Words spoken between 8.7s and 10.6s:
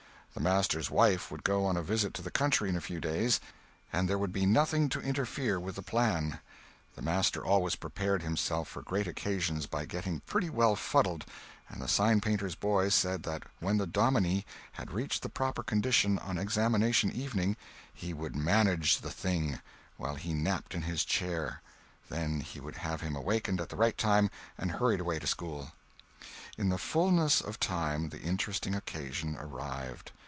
great occasions by getting pretty